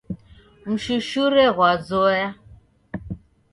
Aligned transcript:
Mshushure 0.69 1.45
ghwazoya 1.55 2.27